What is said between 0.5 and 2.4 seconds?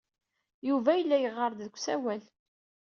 Yuba yella yeɣɣar-d deg usawal.